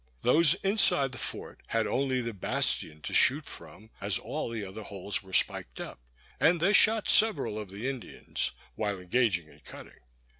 [0.23, 4.81] Those inside the fort had only the bastion to shoot from, as all the other
[4.81, 5.99] holes were spiked up;
[6.39, 9.99] and they shot several of the Indians, while engaged in cutting.